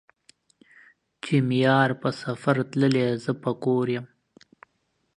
[1.23, 4.05] چې مې يار په سفر تللے زۀ به کور يم